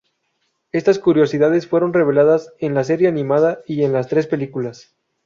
Estas 0.71 0.97
curiosidades 0.97 1.67
fueron 1.67 1.93
reveladas 1.93 2.51
en 2.57 2.73
la 2.73 2.83
serie 2.83 3.07
animada 3.07 3.59
y 3.67 3.83
en 3.83 3.93
las 3.93 4.07
tres 4.07 4.25
películas. 4.25 4.95